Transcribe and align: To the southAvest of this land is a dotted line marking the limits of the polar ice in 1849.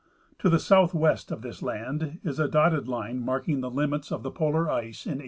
To 0.39 0.49
the 0.49 0.57
southAvest 0.57 1.29
of 1.29 1.43
this 1.43 1.61
land 1.61 2.19
is 2.23 2.39
a 2.39 2.47
dotted 2.47 2.87
line 2.87 3.19
marking 3.21 3.61
the 3.61 3.69
limits 3.69 4.11
of 4.11 4.23
the 4.23 4.31
polar 4.31 4.61
ice 4.67 5.05
in 5.05 5.19
1849. 5.19 5.19